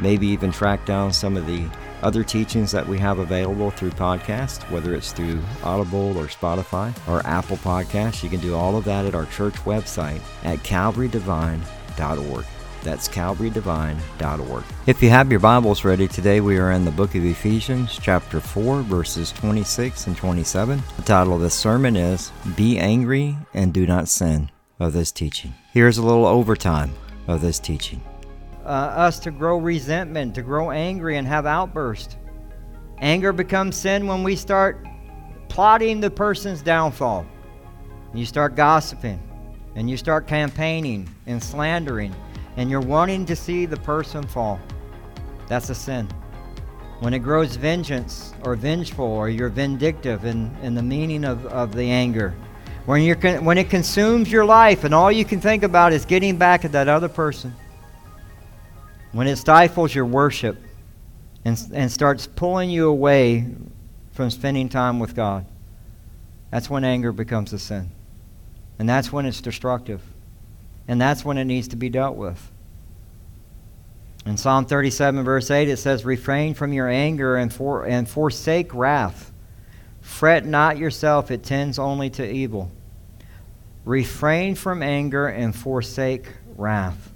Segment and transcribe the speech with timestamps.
[0.00, 1.66] maybe even track down some of the
[2.02, 7.26] other teachings that we have available through podcast, whether it's through Audible or Spotify or
[7.26, 8.22] Apple Podcasts.
[8.22, 12.44] You can do all of that at our church website at calvarydevine.org.
[12.82, 14.64] That's calvarydevine.org.
[14.86, 18.38] If you have your Bibles ready, today we are in the book of Ephesians, chapter
[18.38, 20.80] 4, verses 26 and 27.
[20.96, 25.54] The title of this sermon is Be Angry and Do Not Sin of this teaching.
[25.72, 26.94] Here's a little overtime
[27.26, 28.00] of this teaching
[28.66, 32.16] uh, us to grow resentment, to grow angry, and have outbursts.
[32.98, 34.84] Anger becomes sin when we start
[35.48, 37.24] plotting the person's downfall.
[38.12, 39.22] You start gossiping,
[39.76, 42.12] and you start campaigning and slandering,
[42.56, 44.58] and you're wanting to see the person fall.
[45.48, 46.08] That's a sin.
[46.98, 51.72] When it grows vengeance or vengeful, or you're vindictive in, in the meaning of, of
[51.72, 52.34] the anger,
[52.86, 56.36] when, you're when it consumes your life and all you can think about is getting
[56.36, 57.54] back at that other person
[59.12, 60.56] when it stifles your worship
[61.44, 63.46] and, and starts pulling you away
[64.12, 65.46] from spending time with God,
[66.50, 67.90] that's when anger becomes a sin.
[68.78, 70.02] And that's when it's destructive.
[70.88, 72.52] And that's when it needs to be dealt with.
[74.26, 78.74] In Psalm 37, verse 8, it says, Refrain from your anger and, for, and forsake
[78.74, 79.32] wrath.
[80.00, 82.70] Fret not yourself, it tends only to evil.
[83.84, 87.12] Refrain from anger and forsake wrath.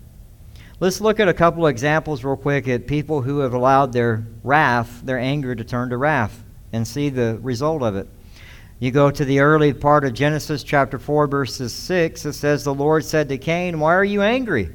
[0.80, 4.24] Let's look at a couple of examples real quick at people who have allowed their
[4.42, 6.42] wrath, their anger to turn to wrath,
[6.72, 8.08] and see the result of it.
[8.78, 12.72] You go to the early part of Genesis chapter 4, verses 6, it says, The
[12.72, 14.70] Lord said to Cain, Why are you angry?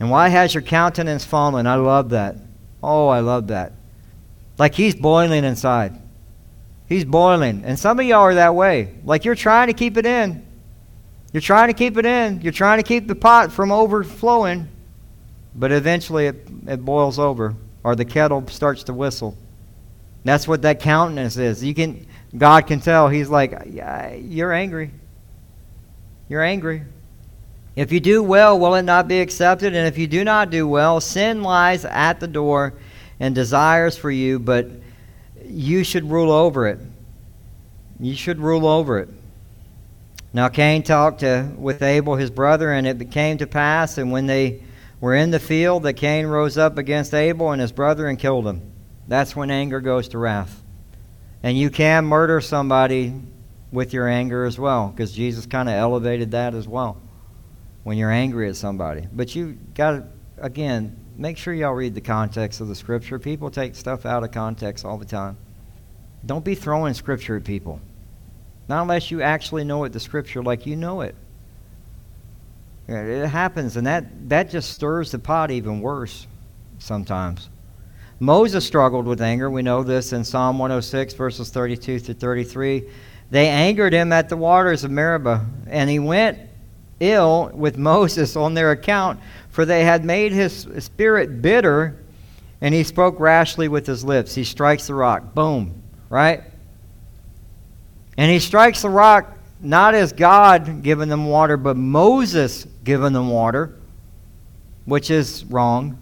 [0.00, 1.68] And why has your countenance fallen?
[1.68, 2.34] I love that.
[2.82, 3.74] Oh, I love that.
[4.58, 5.96] Like he's boiling inside.
[6.88, 7.64] He's boiling.
[7.64, 8.96] And some of y'all are that way.
[9.04, 10.44] Like you're trying to keep it in.
[11.32, 12.40] You're trying to keep it in.
[12.42, 14.68] You're trying to keep the pot from overflowing.
[15.54, 17.54] But eventually it, it boils over
[17.84, 19.36] or the kettle starts to whistle.
[20.24, 21.64] That's what that countenance is.
[21.64, 22.06] You can
[22.36, 24.92] God can tell he's like yeah, you're angry.
[26.28, 26.82] You're angry.
[27.74, 29.74] If you do well, will it not be accepted?
[29.74, 32.74] And if you do not do well, sin lies at the door
[33.18, 34.68] and desires for you, but
[35.46, 36.78] you should rule over it.
[37.98, 39.08] You should rule over it.
[40.34, 44.26] Now Cain talked to, with Abel his brother, and it came to pass, and when
[44.26, 44.62] they
[45.00, 48.46] were in the field, that Cain rose up against Abel and his brother and killed
[48.46, 48.62] him.
[49.08, 50.62] That's when anger goes to wrath.
[51.42, 53.14] And you can murder somebody
[53.72, 57.00] with your anger as well, because Jesus kind of elevated that as well
[57.82, 59.08] when you're angry at somebody.
[59.12, 60.06] But you got to,
[60.38, 63.18] again, make sure y'all read the context of the scripture.
[63.18, 65.36] People take stuff out of context all the time.
[66.24, 67.80] Don't be throwing scripture at people.
[68.72, 71.14] Not unless you actually know it, the scripture, like you know it.
[72.88, 76.26] It happens, and that, that just stirs the pot even worse
[76.78, 77.50] sometimes.
[78.18, 79.50] Moses struggled with anger.
[79.50, 82.88] We know this in Psalm 106, verses 32 to 33.
[83.30, 86.38] They angered him at the waters of Meribah, and he went
[86.98, 92.02] ill with Moses on their account, for they had made his spirit bitter,
[92.62, 94.34] and he spoke rashly with his lips.
[94.34, 95.34] He strikes the rock.
[95.34, 95.82] Boom.
[96.08, 96.44] Right?
[98.16, 103.30] And he strikes the rock not as God giving them water, but Moses giving them
[103.30, 103.74] water,
[104.84, 105.98] which is wrong.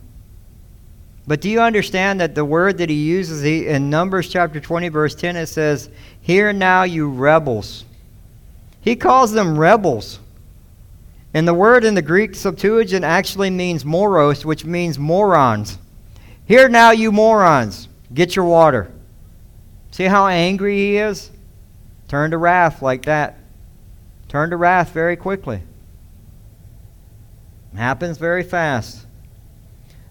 [1.27, 4.89] But do you understand that the word that he uses he, in Numbers chapter 20,
[4.89, 5.91] verse 10, it says,
[6.23, 7.85] Hear now, you rebels.
[8.81, 10.19] He calls them rebels.
[11.33, 15.79] And the word in the Greek Septuagint actually means moros, which means morons.
[16.47, 17.89] Hear now, you morons.
[18.13, 18.91] Get your water.
[19.93, 21.31] See how angry he is?
[22.11, 23.39] Turn to wrath like that.
[24.27, 25.63] Turn to wrath very quickly.
[27.73, 29.07] It happens very fast.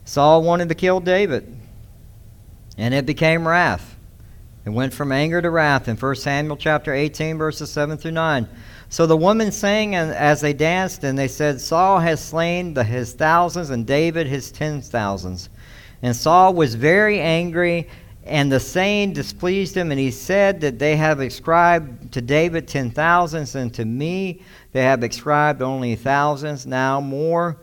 [0.05, 1.53] Saul wanted to kill David,
[2.77, 3.97] and it became wrath.
[4.63, 8.47] It went from anger to wrath in 1 Samuel chapter 18, verses 7 through 9.
[8.87, 12.85] So the women sang and as they danced, and they said, Saul has slain the,
[12.85, 15.49] his thousands, and David his ten thousands.
[16.01, 17.89] And Saul was very angry,
[18.29, 22.91] and the saying displeased him, and he said that they have ascribed to David ten
[22.91, 24.41] thousands, and to me
[24.71, 26.65] they have ascribed only thousands.
[26.65, 27.59] Now more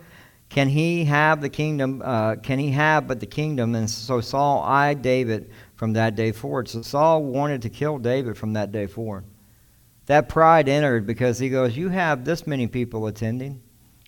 [0.49, 2.03] can he have the kingdom?
[2.05, 3.75] Uh, can he have but the kingdom?
[3.75, 6.69] And so Saul eyed David from that day forward.
[6.69, 9.25] So Saul wanted to kill David from that day forward.
[10.07, 13.61] That pride entered because he goes, You have this many people attending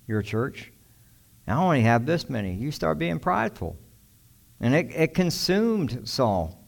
[0.06, 0.72] your church.
[1.46, 2.54] I only have this many.
[2.54, 3.76] You start being prideful.
[4.60, 6.58] And it, it consumed Saul.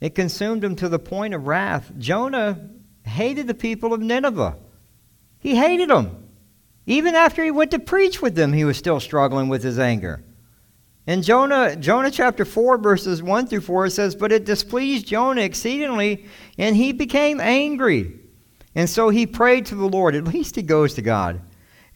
[0.00, 1.92] It consumed him to the point of wrath.
[1.98, 2.70] Jonah
[3.04, 4.56] hated the people of Nineveh.
[5.38, 6.28] He hated them.
[6.86, 10.24] Even after he went to preach with them, he was still struggling with his anger.
[11.06, 15.42] In Jonah, Jonah chapter 4, verses 1 through 4, it says, But it displeased Jonah
[15.42, 16.26] exceedingly,
[16.58, 18.18] and he became angry.
[18.74, 20.14] And so he prayed to the Lord.
[20.14, 21.40] At least he goes to God.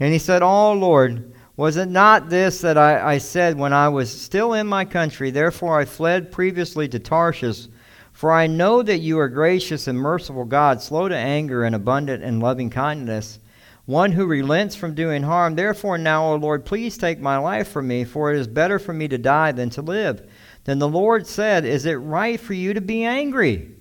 [0.00, 3.88] And he said, Oh, Lord, was it not this that I, I said when I
[3.88, 5.30] was still in my country?
[5.30, 7.68] Therefore I fled previously to Tarshish.
[8.14, 12.22] For I know that you are gracious and merciful God, slow to anger and abundant
[12.22, 13.40] in loving kindness,
[13.86, 15.56] one who relents from doing harm.
[15.56, 18.92] Therefore now, O Lord, please take my life from me, for it is better for
[18.92, 20.30] me to die than to live.
[20.62, 23.72] Then the Lord said, Is it right for you to be angry?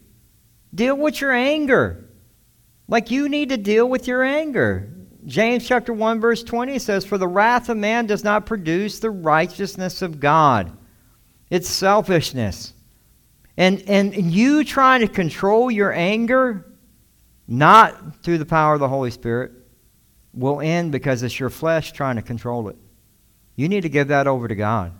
[0.73, 2.09] Deal with your anger.
[2.87, 4.92] Like you need to deal with your anger.
[5.25, 9.09] James chapter 1 verse 20 says for the wrath of man does not produce the
[9.09, 10.71] righteousness of God.
[11.49, 12.73] It's selfishness.
[13.55, 16.65] And and you trying to control your anger
[17.47, 19.51] not through the power of the Holy Spirit
[20.33, 22.77] will end because it's your flesh trying to control it.
[23.55, 24.93] You need to give that over to God.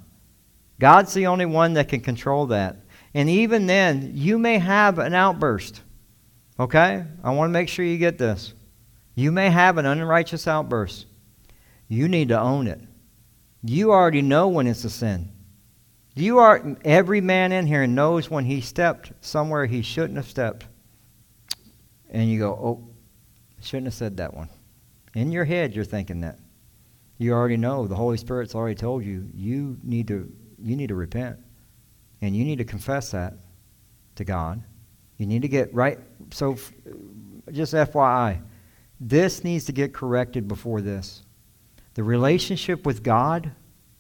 [0.80, 2.78] God's the only one that can control that.
[3.14, 5.82] And even then, you may have an outburst.
[6.60, 7.04] Okay?
[7.24, 8.54] I want to make sure you get this.
[9.16, 11.06] You may have an unrighteous outburst.
[11.88, 12.82] You need to own it.
[13.64, 15.32] You already know when it's a sin.
[16.16, 20.68] You are every man in here knows when he stepped somewhere he shouldn't have stepped.
[22.10, 22.90] And you go, "Oh,
[23.62, 24.50] shouldn't have said that one."
[25.16, 26.40] In your head you're thinking that.
[27.18, 27.88] You already know.
[27.88, 30.32] The Holy Spirit's already told you you need to
[30.62, 31.40] you need to repent.
[32.22, 33.34] And you need to confess that
[34.16, 34.64] to God.
[35.18, 36.00] You need to get right
[36.32, 36.58] so
[37.52, 38.42] just FYI
[39.10, 41.24] this needs to get corrected before this.
[41.96, 43.52] The relationship with God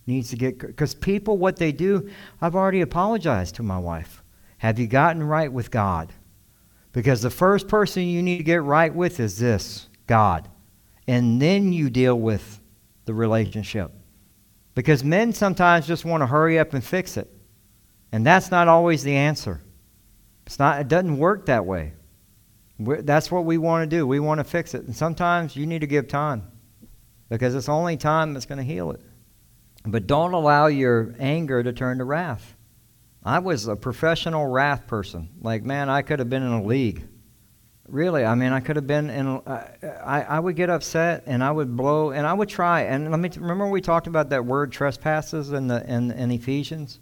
[0.08, 2.10] needs to get because people what they do
[2.42, 4.24] I've already apologized to my wife.
[4.58, 6.14] Have you gotten right with God?
[6.94, 10.48] Because the first person you need to get right with is this, God.
[11.08, 12.62] And then you deal with
[13.06, 13.92] the relationship.
[14.76, 17.30] Because men sometimes just want to hurry up and fix it.
[18.12, 19.62] And that's not always the answer.
[20.46, 21.94] It's not it doesn't work that way.
[22.80, 24.08] We're, that's what we want to do.
[24.08, 24.86] We want to fix it.
[24.86, 26.52] And sometimes you need to give time
[27.30, 29.02] because it's only time that's going to heal it.
[29.86, 32.56] But don't allow your anger to turn to wrath.
[33.24, 35.30] I was a professional wrath person.
[35.42, 37.08] Like, man, I could have been in a league.
[37.88, 39.28] Really, I mean, I could have been in.
[39.28, 39.68] Uh,
[40.06, 42.84] I, I would get upset and I would blow and I would try.
[42.84, 47.00] And let me remember we talked about that word trespasses in the in, in Ephesians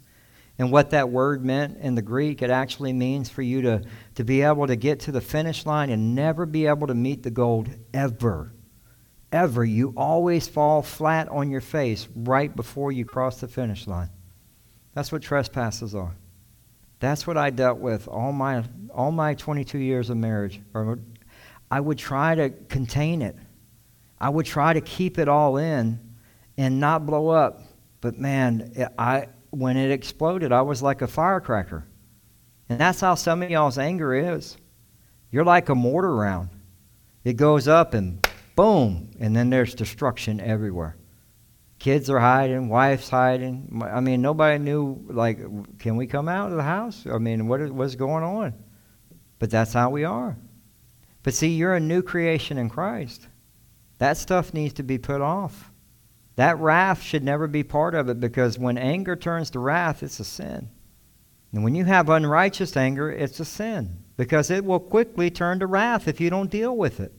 [0.62, 2.44] and what that word meant in the Greek.
[2.44, 3.82] It actually means for you to,
[4.14, 7.24] to be able to get to the finish line and never be able to meet
[7.24, 7.66] the goal
[7.96, 8.54] ever.
[9.32, 9.66] Ever.
[9.66, 14.12] You always fall flat on your face right before you cross the finish line.
[14.94, 16.14] That's what trespasses are.
[17.00, 18.64] That's what I dealt with all my
[18.94, 20.62] all my 22 years of marriage.
[21.72, 23.36] I would try to contain it.
[24.20, 26.00] I would try to keep it all in
[26.56, 27.64] and not blow up.
[28.00, 31.86] But man, I when it exploded, I was like a firecracker.
[32.70, 34.58] And that's how some of y'all's anger is.
[35.30, 36.50] You're like a mortar round.
[37.24, 40.98] It goes up and boom, and then there's destruction everywhere.
[41.80, 43.82] Kids are hiding, wife's hiding.
[43.84, 45.40] I mean, nobody knew, like,
[45.80, 47.06] can we come out of the house?
[47.12, 48.54] I mean, what is, what's going on?
[49.40, 50.38] But that's how we are.
[51.24, 53.28] But see, you're a new creation in Christ.
[53.98, 55.71] That stuff needs to be put off.
[56.36, 60.20] That wrath should never be part of it because when anger turns to wrath, it's
[60.20, 60.70] a sin.
[61.52, 65.68] And when you have unrighteous anger, it's a sin because it will quickly turn to
[65.68, 67.14] wrath if you don't deal with it.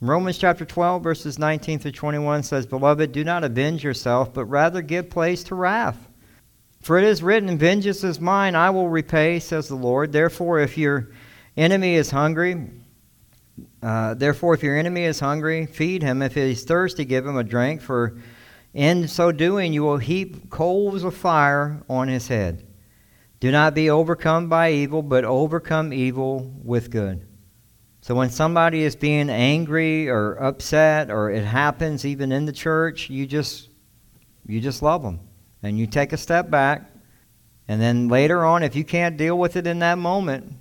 [0.00, 4.82] Romans chapter 12, verses 19 through 21 says, Beloved, do not avenge yourself, but rather
[4.82, 6.08] give place to wrath.
[6.82, 10.12] For it is written, Vengeance is mine, I will repay, says the Lord.
[10.12, 11.08] Therefore, if your
[11.56, 12.70] enemy is hungry,
[13.82, 16.22] uh, therefore, if your enemy is hungry, feed him.
[16.22, 18.18] If he is thirsty, give him a drink, for
[18.74, 22.66] in so doing you will heap coals of fire on his head.
[23.40, 27.26] Do not be overcome by evil, but overcome evil with good.
[28.00, 33.10] So when somebody is being angry or upset or it happens even in the church,
[33.10, 33.68] you just
[34.46, 35.20] you just love them
[35.62, 36.88] and you take a step back
[37.66, 40.52] and then later on if you can't deal with it in that moment,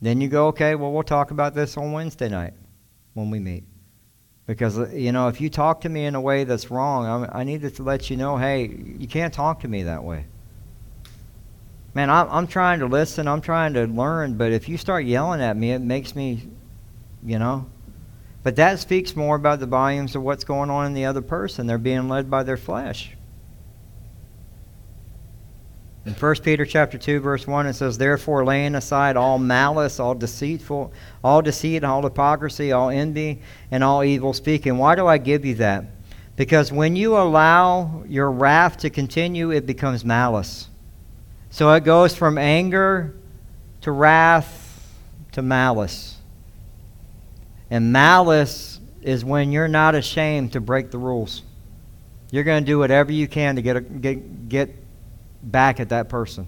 [0.00, 2.54] then you go, "Okay, well we'll talk about this on Wednesday night
[3.14, 3.64] when we meet."
[4.46, 7.44] Because you know, if you talk to me in a way that's wrong, I'm, I
[7.44, 8.66] need to let you know, "Hey,
[8.98, 10.26] you can't talk to me that way."
[11.94, 15.40] Man, I'm, I'm trying to listen, I'm trying to learn, but if you start yelling
[15.40, 16.42] at me, it makes me
[17.26, 17.66] you know?
[18.42, 21.66] But that speaks more about the volumes of what's going on in the other person.
[21.66, 23.16] They're being led by their flesh.
[26.06, 30.14] In 1 Peter chapter 2 verse 1 it says therefore laying aside all malice all
[30.14, 30.92] deceitful
[31.24, 34.78] all deceit all hypocrisy all envy and all evil speaking.
[34.78, 35.84] Why do I give you that?
[36.36, 40.68] Because when you allow your wrath to continue it becomes malice.
[41.50, 43.16] So it goes from anger
[43.80, 44.94] to wrath
[45.32, 46.18] to malice.
[47.68, 51.42] And malice is when you're not ashamed to break the rules.
[52.30, 54.85] You're going to do whatever you can to get, a, get, get
[55.46, 56.46] back at that person.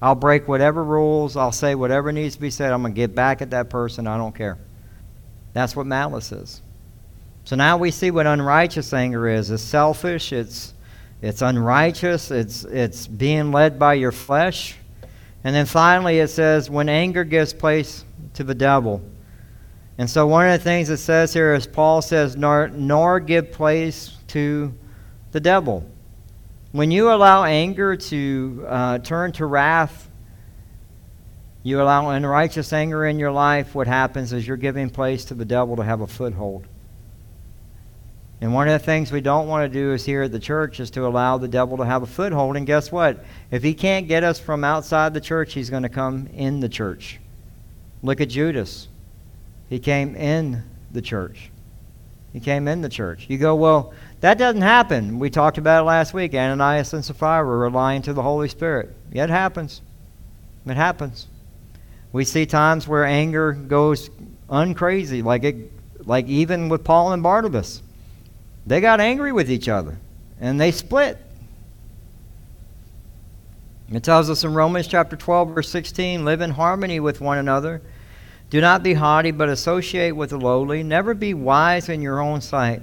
[0.00, 1.36] I'll break whatever rules.
[1.36, 2.72] I'll say whatever needs to be said.
[2.72, 4.06] I'm going to get back at that person.
[4.06, 4.56] I don't care.
[5.52, 6.62] That's what malice is.
[7.44, 9.50] So now we see what unrighteous anger is.
[9.50, 10.32] It's selfish.
[10.32, 10.74] It's,
[11.20, 12.30] it's unrighteous.
[12.30, 14.76] It's, it's being led by your flesh.
[15.42, 18.04] And then finally it says, when anger gives place
[18.34, 19.02] to the devil.
[19.96, 23.50] And so one of the things it says here is Paul says, nor, nor give
[23.50, 24.72] place to
[25.32, 25.84] the devil.
[26.72, 30.10] When you allow anger to uh, turn to wrath,
[31.62, 35.44] you allow unrighteous anger in your life, what happens is you're giving place to the
[35.44, 36.66] devil to have a foothold.
[38.40, 40.78] And one of the things we don't want to do is here at the church
[40.78, 42.56] is to allow the devil to have a foothold.
[42.56, 43.24] And guess what?
[43.50, 46.68] If he can't get us from outside the church, he's going to come in the
[46.68, 47.18] church.
[48.02, 48.88] Look at Judas.
[49.68, 51.50] He came in the church.
[52.32, 53.26] He came in the church.
[53.28, 55.18] You go, well, that doesn't happen.
[55.18, 56.34] We talked about it last week.
[56.34, 58.94] Ananias and Sapphira were lying to the Holy Spirit.
[59.12, 59.80] It happens.
[60.66, 61.28] It happens.
[62.12, 64.10] We see times where anger goes
[64.48, 65.70] uncrazy, like it,
[66.06, 67.82] like even with Paul and Barnabas.
[68.66, 69.98] They got angry with each other,
[70.40, 71.18] and they split.
[73.90, 77.80] It tells us in Romans chapter 12, verse 16, live in harmony with one another.
[78.50, 80.82] Do not be haughty, but associate with the lowly.
[80.82, 82.82] Never be wise in your own sight.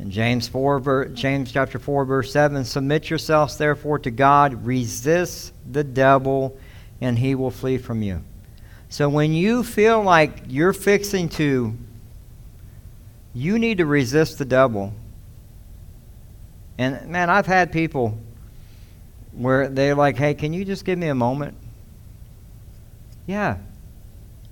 [0.00, 5.84] In James 4, James chapter 4, verse 7, submit yourselves therefore to God, resist the
[5.84, 6.58] devil,
[7.00, 8.22] and he will flee from you.
[8.88, 11.76] So when you feel like you're fixing to,
[13.34, 14.92] you need to resist the devil.
[16.78, 18.18] And man, I've had people
[19.32, 21.56] where they're like, hey, can you just give me a moment?
[23.26, 23.56] Yeah,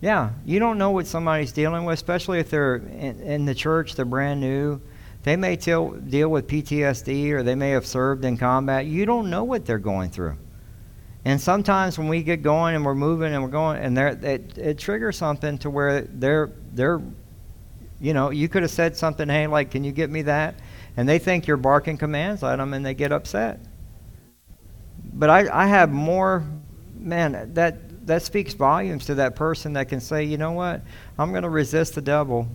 [0.02, 3.94] yeah, you don't know what somebody's dealing with, especially if they're in, in the church,
[3.94, 4.80] they're brand new.
[5.22, 8.86] They may deal with PTSD or they may have served in combat.
[8.86, 10.36] You don't know what they're going through.
[11.24, 14.78] And sometimes when we get going and we're moving and we're going, and it, it
[14.78, 17.00] triggers something to where they're, they're,
[18.00, 20.56] you know, you could have said something, hey, like, can you get me that?
[20.96, 23.60] And they think you're barking commands at them and they get upset.
[25.14, 26.44] But I, I have more,
[26.98, 30.82] man, that that speaks volumes to that person that can say, you know what,
[31.18, 32.48] I'm going to resist the devil.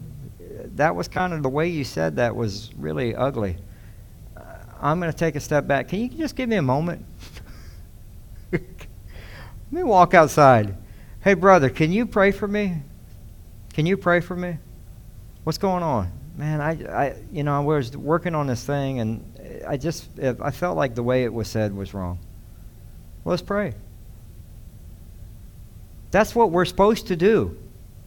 [0.75, 3.57] That was kind of the way you said that was really ugly.
[4.35, 4.41] Uh,
[4.81, 5.87] I'm going to take a step back.
[5.89, 7.05] Can you just give me a moment?
[8.51, 8.61] Let
[9.71, 10.75] me walk outside.
[11.21, 12.81] Hey, brother, can you pray for me?
[13.73, 14.57] Can you pray for me?
[15.43, 16.11] What's going on?
[16.35, 20.51] Man, I, I, you know, I was working on this thing, and I just, I
[20.51, 22.19] felt like the way it was said was wrong.
[23.25, 23.73] Let's pray.
[26.11, 27.57] That's what we're supposed to do.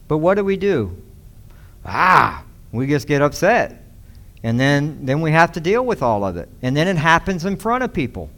[0.07, 0.97] But what do we do?
[1.85, 3.83] Ah, we just get upset.
[4.43, 6.49] And then, then we have to deal with all of it.
[6.61, 8.29] And then it happens in front of people.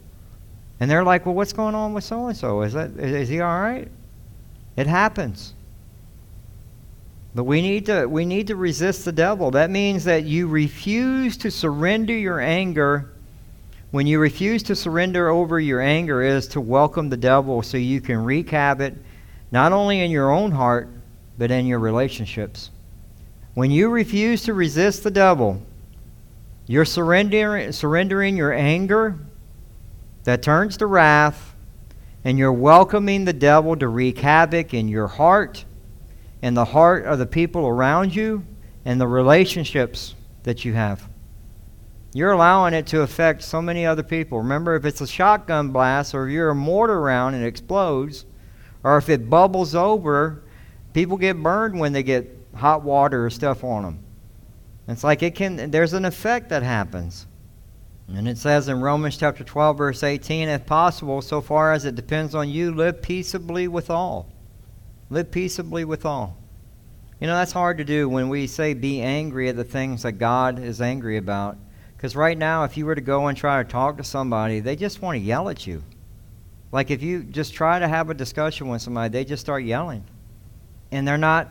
[0.80, 2.62] And they're like, well, what's going on with so and so?
[2.62, 3.88] Is that is he all right?
[4.76, 5.54] It happens.
[7.34, 9.50] But we need to we need to resist the devil.
[9.52, 13.10] That means that you refuse to surrender your anger.
[13.92, 18.00] When you refuse to surrender over your anger is to welcome the devil so you
[18.00, 18.94] can wreak havoc
[19.52, 20.88] not only in your own heart,
[21.38, 22.70] but in your relationships.
[23.54, 25.62] When you refuse to resist the devil,
[26.66, 29.18] you're surrendering, surrendering your anger
[30.24, 31.54] that turns to wrath,
[32.24, 35.64] and you're welcoming the devil to wreak havoc in your heart,
[36.42, 38.44] in the heart of the people around you,
[38.84, 41.08] and the relationships that you have.
[42.12, 44.38] You're allowing it to affect so many other people.
[44.38, 48.24] Remember, if it's a shotgun blast or if you're a mortar round and it explodes,
[48.82, 50.42] or if it bubbles over
[50.94, 53.98] People get burned when they get hot water or stuff on them.
[54.88, 57.26] It's like it can, there's an effect that happens.
[58.08, 61.94] And it says in Romans chapter 12, verse 18, if possible, so far as it
[61.94, 64.28] depends on you, live peaceably with all.
[65.08, 66.36] Live peaceably with all.
[67.20, 70.12] You know, that's hard to do when we say be angry at the things that
[70.12, 71.56] God is angry about.
[71.96, 74.76] Because right now, if you were to go and try to talk to somebody, they
[74.76, 75.82] just want to yell at you.
[76.70, 80.04] Like if you just try to have a discussion with somebody, they just start yelling.
[80.90, 81.50] And they're not,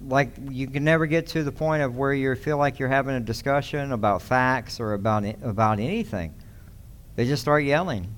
[0.00, 3.14] like, you can never get to the point of where you feel like you're having
[3.14, 6.34] a discussion about facts or about, about anything.
[7.14, 8.14] They just start yelling.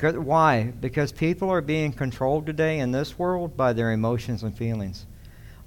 [0.00, 0.72] Why?
[0.80, 5.06] Because people are being controlled today in this world by their emotions and feelings.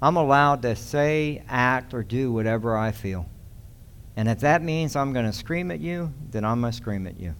[0.02, 3.28] I'm allowed to say, act, or do whatever I feel.
[4.16, 7.06] And if that means I'm going to scream at you, then I'm going to scream
[7.06, 7.34] at you.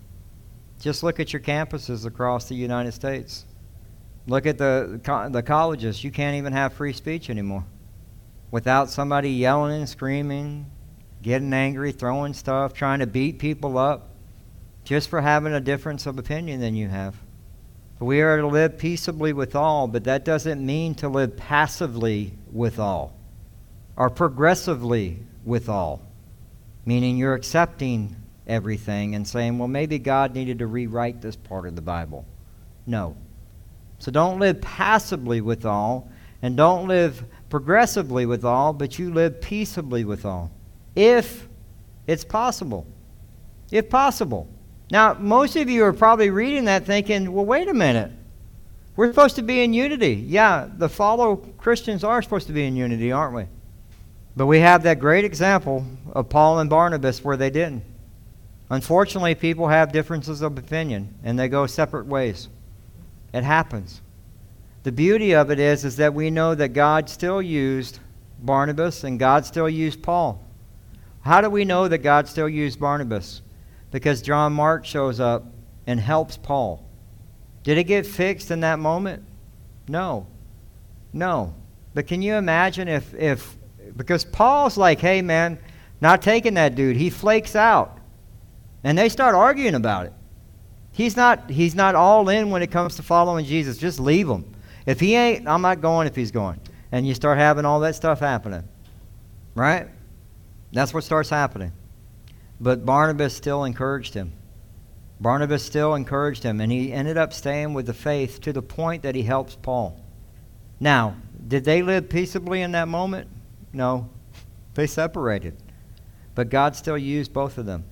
[0.81, 3.47] Just look at your campuses across the United States.
[4.27, 5.01] Look at the,
[5.31, 6.03] the colleges.
[6.03, 7.65] You can't even have free speech anymore
[8.51, 10.71] without somebody yelling and screaming,
[11.23, 14.11] getting angry, throwing stuff, trying to beat people up
[14.85, 17.17] just for having a difference of opinion than you have.
[17.99, 22.79] We are to live peaceably with all, but that doesn't mean to live passively with
[22.79, 23.17] all
[23.97, 26.03] or progressively with all,
[26.85, 28.17] meaning you're accepting
[28.47, 32.27] everything and saying, well, maybe God needed to rewrite this part of the Bible.
[32.87, 33.17] No.
[34.05, 36.11] So don't live passively with all,
[36.43, 40.51] and don't live progressively with all, but you live peaceably with all,
[40.95, 41.49] if
[42.07, 42.87] it's possible.
[43.71, 44.47] If possible.
[44.91, 48.13] Now, most of you are probably reading that thinking, well, wait a minute.
[48.95, 50.13] We're supposed to be in unity.
[50.13, 53.47] Yeah, the follow Christians are supposed to be in unity, aren't we?
[54.37, 57.83] But we have that great example of Paul and Barnabas where they didn't.
[58.69, 62.51] Unfortunately, people have differences of opinion and they go separate ways.
[63.35, 64.01] It happens.
[64.85, 67.99] The beauty of it is, is that we know that God still used
[68.39, 70.43] Barnabas and God still used Paul.
[71.21, 73.43] How do we know that God still used Barnabas?
[73.95, 75.45] because John Mark shows up
[75.87, 76.85] and helps Paul.
[77.63, 79.23] Did it get fixed in that moment?
[79.87, 80.27] No.
[81.13, 81.55] No.
[81.95, 83.57] But can you imagine if, if
[83.97, 85.61] because Paul's like, hey, man,
[86.01, 86.97] not taking that dude.
[86.97, 88.01] He flakes out.
[88.83, 90.13] And they start arguing about it.
[90.95, 93.79] He's not, he's not all in when it comes to following Jesus.
[93.79, 94.55] Just leave him.
[94.87, 96.61] If he ain't, I'm not going if he's going.
[96.93, 98.63] And you start having all that stuff happening.
[99.57, 99.89] Right?
[100.73, 101.73] That's what starts happening.
[102.61, 104.35] But Barnabas still encouraged him.
[105.19, 109.03] Barnabas still encouraged him, and he ended up staying with the faith to the point
[109.03, 110.01] that he helps Paul.
[110.79, 111.17] Now,
[111.49, 113.29] did they live peaceably in that moment?
[113.73, 114.09] No.
[114.75, 115.57] They separated.
[116.35, 117.85] But God still used both of them.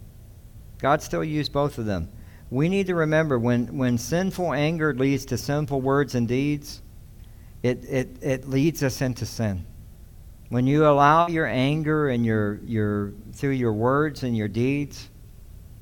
[0.79, 2.09] God still used both of them.
[2.53, 6.83] We need to remember when, when sinful anger leads to sinful words and deeds,
[7.63, 9.65] it, it, it leads us into sin.
[10.51, 15.09] When you allow your anger and your, your through your words and your deeds,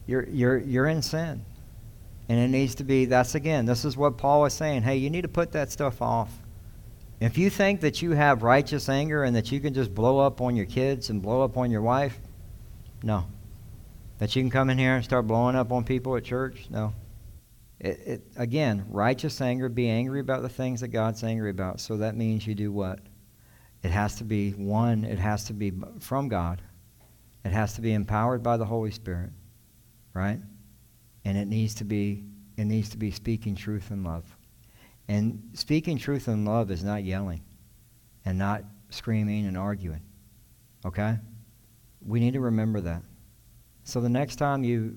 [0.07, 1.45] you're, you're, you're in sin.
[2.29, 4.83] And it needs to be, that's again, this is what Paul was saying.
[4.83, 6.31] Hey, you need to put that stuff off.
[7.19, 10.41] If you think that you have righteous anger and that you can just blow up
[10.41, 12.17] on your kids and blow up on your wife,
[13.03, 13.27] no.
[14.21, 16.93] That you can come in here and start blowing up on people at church, no.
[17.79, 21.81] It, it, again, righteous anger, be angry about the things that God's angry about.
[21.81, 23.01] So that means you do what?
[23.83, 26.61] It has to be one, it has to be from God.
[27.47, 29.31] It has to be empowered by the Holy Spirit,
[30.13, 30.39] right?
[31.25, 32.25] And it needs to be
[32.59, 34.27] it needs to be speaking truth in love.
[35.09, 37.41] And speaking truth in love is not yelling
[38.27, 40.03] and not screaming and arguing.
[40.85, 41.17] Okay?
[42.05, 43.03] We need to remember that.
[43.85, 44.97] So the next time you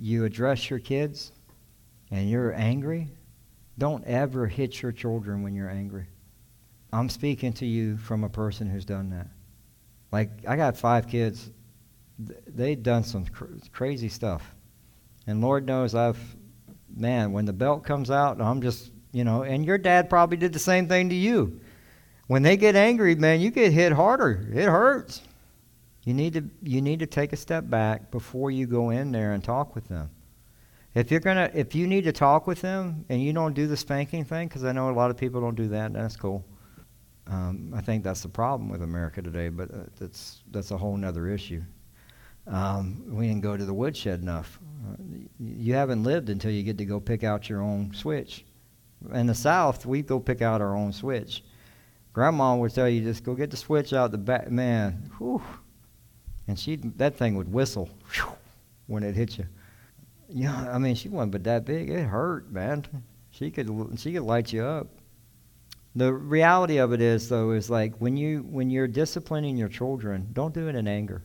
[0.00, 1.32] you address your kids
[2.10, 3.08] and you're angry,
[3.78, 6.06] don't ever hit your children when you're angry.
[6.92, 9.26] I'm speaking to you from a person who's done that.
[10.10, 11.50] Like, I got five kids.
[12.18, 14.54] They've done some cr- crazy stuff.
[15.26, 16.18] And Lord knows I've,
[16.96, 20.52] man, when the belt comes out, I'm just, you know, and your dad probably did
[20.52, 21.60] the same thing to you.
[22.26, 24.48] When they get angry, man, you get hit harder.
[24.52, 25.22] It hurts.
[26.02, 29.32] You need to you need to take a step back before you go in there
[29.32, 30.10] and talk with them.
[30.94, 33.76] If you're gonna if you need to talk with them and you don't do the
[33.76, 36.44] spanking thing, because I know a lot of people don't do that, that's cool.
[37.26, 41.02] Um, I think that's the problem with America today, but uh, that's that's a whole
[41.04, 41.62] other issue.
[42.46, 44.58] Um, we didn't go to the woodshed enough.
[44.88, 44.96] Uh,
[45.38, 48.46] you haven't lived until you get to go pick out your own switch.
[49.12, 51.44] In the South, we go pick out our own switch.
[52.14, 54.50] Grandma would tell you just go get the switch out the back.
[54.50, 55.42] Man, whew.
[56.48, 57.90] And she that thing would whistle
[58.86, 59.46] when it hit you.
[60.30, 61.90] Yeah, I mean she wasn't but that big.
[61.90, 62.84] It hurt, man.
[63.30, 64.88] She could she could light you up.
[65.94, 70.28] The reality of it is, though, is like when you when you're disciplining your children,
[70.32, 71.22] don't do it in anger.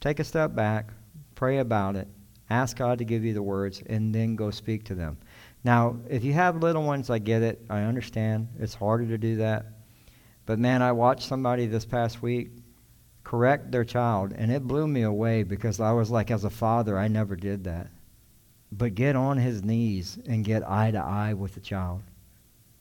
[0.00, 0.90] Take a step back,
[1.34, 2.08] pray about it,
[2.50, 5.18] ask God to give you the words, and then go speak to them.
[5.62, 7.64] Now, if you have little ones, I get it.
[7.70, 8.48] I understand.
[8.58, 9.66] It's harder to do that.
[10.46, 12.50] But man, I watched somebody this past week
[13.24, 16.98] correct their child, and it blew me away because I was like, as a father,
[16.98, 17.88] I never did that.
[18.70, 22.02] But get on his knees and get eye to eye with the child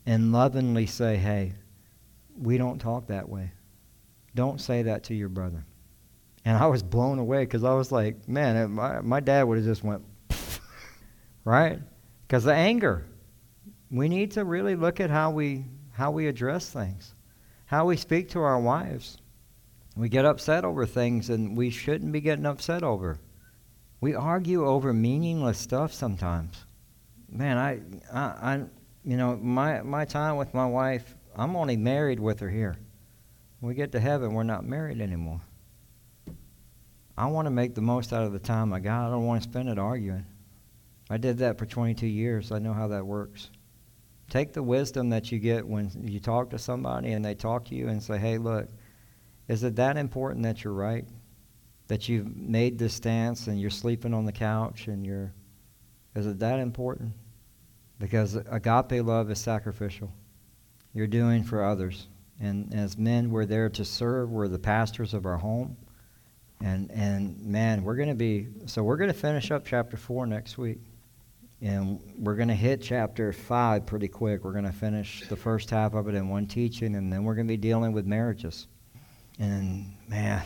[0.05, 1.53] and lovingly say, hey,
[2.39, 3.51] we don't talk that way.
[4.33, 5.65] Don't say that to your brother.
[6.45, 9.65] And I was blown away because I was like, man, my, my dad would have
[9.65, 10.03] just went,
[11.45, 11.79] right?
[12.27, 13.05] Because the anger.
[13.91, 17.13] We need to really look at how we, how we address things,
[17.65, 19.17] how we speak to our wives.
[19.95, 23.19] We get upset over things and we shouldn't be getting upset over.
[23.99, 26.65] We argue over meaningless stuff sometimes.
[27.29, 28.63] Man, I, I, I
[29.03, 32.77] you know, my, my time with my wife, I'm only married with her here.
[33.59, 35.41] When we get to heaven, we're not married anymore.
[37.17, 39.07] I want to make the most out of the time I got.
[39.07, 40.25] I don't want to spend it arguing.
[41.09, 42.51] I did that for 22 years.
[42.51, 43.49] I know how that works.
[44.29, 47.75] Take the wisdom that you get when you talk to somebody and they talk to
[47.75, 48.69] you and say, hey, look,
[49.47, 51.05] is it that important that you're right?
[51.87, 55.33] That you've made this stance and you're sleeping on the couch and you're.
[56.15, 57.13] Is it that important?
[57.99, 60.11] Because agape love is sacrificial.
[60.93, 62.07] You're doing for others.
[62.39, 64.31] And as men, we're there to serve.
[64.31, 65.77] We're the pastors of our home.
[66.63, 70.25] And, and man, we're going to be, so we're going to finish up chapter 4
[70.25, 70.79] next week.
[71.61, 74.43] And we're going to hit chapter 5 pretty quick.
[74.43, 77.35] We're going to finish the first half of it in one teaching, and then we're
[77.35, 78.67] going to be dealing with marriages.
[79.41, 80.43] And man,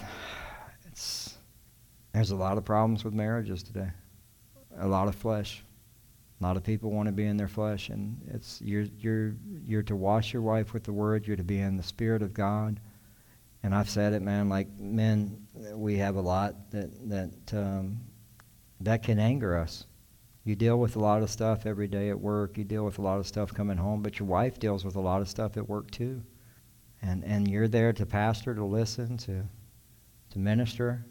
[0.87, 1.35] it's,
[2.13, 3.89] there's a lot of problems with marriages today,
[4.79, 5.61] a lot of flesh.
[6.39, 9.83] A lot of people want to be in their flesh, and it's you're you're you're
[9.83, 11.27] to wash your wife with the word.
[11.27, 12.79] You're to be in the spirit of God.
[13.63, 14.49] And I've said it, man.
[14.49, 17.99] Like men, we have a lot that that um,
[18.81, 19.85] that can anger us.
[20.43, 22.57] You deal with a lot of stuff every day at work.
[22.57, 25.01] You deal with a lot of stuff coming home, but your wife deals with a
[25.01, 26.21] lot of stuff at work too.
[27.05, 29.43] And and you're there to pastor, to listen, to
[30.31, 31.05] to minister,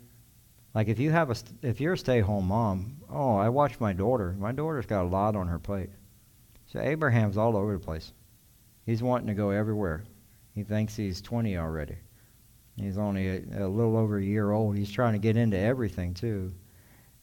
[0.75, 4.35] like if you have a if you're a stay-home mom, oh, I watch my daughter.
[4.39, 5.91] My daughter's got a lot on her plate.
[6.67, 8.13] So Abraham's all over the place.
[8.85, 10.05] He's wanting to go everywhere.
[10.55, 11.97] He thinks he's 20 already.
[12.77, 14.77] He's only a, a little over a year old.
[14.77, 16.53] He's trying to get into everything too.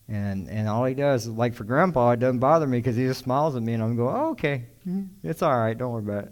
[0.07, 3.23] And and all he does, like for Grandpa, it doesn't bother me because he just
[3.23, 5.05] smiles at me, and I'm going, oh, okay, mm-hmm.
[5.23, 6.31] it's all right, don't worry about it.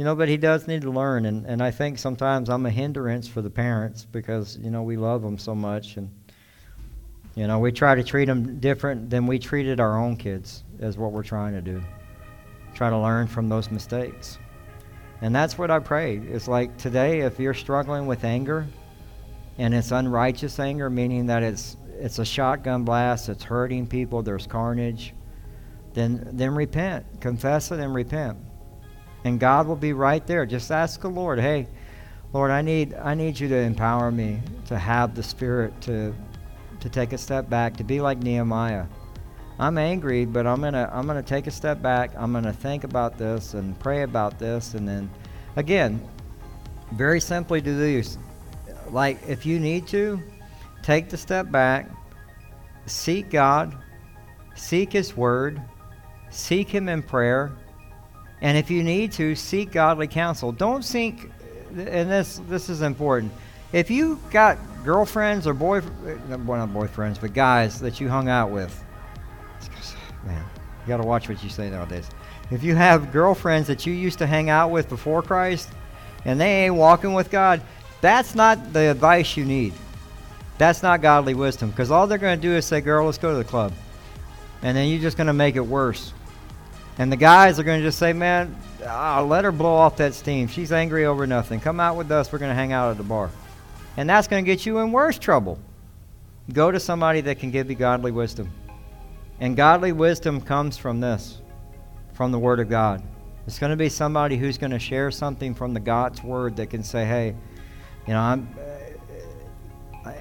[0.00, 2.70] You know, but he does need to learn, and and I think sometimes I'm a
[2.70, 6.10] hindrance for the parents because you know we love them so much, and
[7.34, 10.96] you know, we try to treat them different than we treated our own kids, is
[10.96, 11.82] what we're trying to do.
[12.74, 14.38] Try to learn from those mistakes.
[15.20, 16.16] And that's what I pray.
[16.16, 18.66] It's like today, if you're struggling with anger,
[19.58, 24.46] and it's unrighteous anger, meaning that it's it's a shotgun blast, it's hurting people, there's
[24.46, 25.12] carnage,
[25.92, 28.38] then then repent, confess it, and repent,
[29.24, 30.46] and God will be right there.
[30.46, 31.66] Just ask the Lord, hey,
[32.32, 36.14] Lord, I need I need you to empower me to have the Spirit to
[36.80, 38.86] to take a step back, to be like Nehemiah.
[39.58, 42.12] I'm angry, but I'm gonna I'm gonna take a step back.
[42.16, 45.10] I'm gonna think about this and pray about this, and then
[45.56, 46.00] again,
[46.92, 48.16] very simply do this.
[48.88, 50.20] Like if you need to,
[50.82, 51.90] take the step back,
[52.86, 53.76] seek God,
[54.54, 55.60] seek His Word,
[56.30, 57.52] seek Him in prayer,
[58.42, 60.52] and if you need to, seek godly counsel.
[60.52, 61.30] Don't seek,
[61.70, 63.32] and this this is important.
[63.72, 68.50] If you got girlfriends or boy, well, not boyfriends, but guys that you hung out
[68.50, 68.84] with.
[70.26, 70.44] Man,
[70.82, 72.08] you got to watch what you say nowadays.
[72.50, 75.68] If you have girlfriends that you used to hang out with before Christ,
[76.24, 77.62] and they ain't walking with God,
[78.00, 79.72] that's not the advice you need.
[80.58, 83.30] That's not godly wisdom, because all they're going to do is say, "Girl, let's go
[83.30, 83.72] to the club,"
[84.62, 86.12] and then you're just going to make it worse.
[87.00, 90.48] And the guys are going to just say, "Man, let her blow off that steam.
[90.48, 91.58] She's angry over nothing.
[91.58, 92.30] Come out with us.
[92.30, 93.30] We're going to hang out at the bar."
[93.96, 95.58] And that's going to get you in worse trouble.
[96.52, 98.52] Go to somebody that can give you godly wisdom.
[99.40, 101.40] And godly wisdom comes from this,
[102.12, 103.02] from the Word of God.
[103.46, 106.66] It's going to be somebody who's going to share something from the God's Word that
[106.66, 107.34] can say, hey,
[108.06, 108.46] you know, I'm,
[110.04, 110.12] uh,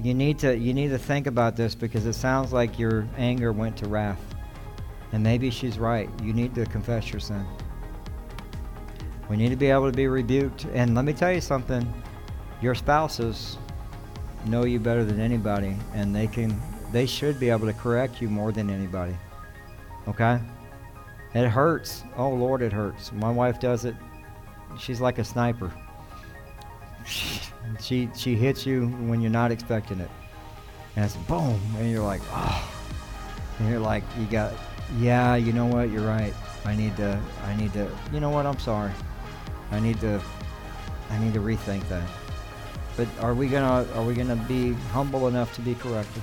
[0.00, 3.52] you need to you need to think about this because it sounds like your anger
[3.52, 4.31] went to wrath.
[5.12, 6.08] And maybe she's right.
[6.22, 7.46] You need to confess your sin.
[9.28, 10.66] We need to be able to be rebuked.
[10.72, 11.86] And let me tell you something.
[12.60, 13.58] Your spouses
[14.46, 16.60] know you better than anybody and they can
[16.92, 19.16] they should be able to correct you more than anybody.
[20.08, 20.38] Okay?
[21.34, 22.04] It hurts.
[22.16, 23.12] Oh lord it hurts.
[23.12, 23.94] My wife does it.
[24.78, 25.72] She's like a sniper.
[27.80, 30.10] She she hits you when you're not expecting it,
[30.96, 32.70] and it's boom, and you're like, oh,
[33.58, 34.52] and you're like, you got,
[34.98, 36.34] yeah, you know what, you're right.
[36.64, 38.92] I need to, I need to, you know what, I'm sorry.
[39.70, 40.20] I need to,
[41.10, 42.08] I need to rethink that.
[42.96, 46.22] But are we gonna, are we gonna be humble enough to be corrected?